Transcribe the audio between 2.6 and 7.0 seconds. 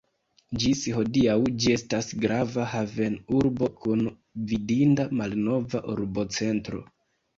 haven-urbo kun vidinda malnova urbocentro.